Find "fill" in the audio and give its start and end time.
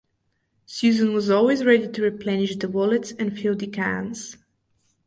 3.37-3.55